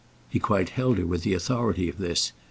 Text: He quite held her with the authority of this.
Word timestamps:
He 0.27 0.39
quite 0.39 0.69
held 0.69 0.97
her 0.97 1.05
with 1.05 1.21
the 1.21 1.35
authority 1.35 1.87
of 1.87 1.99
this. 1.99 2.33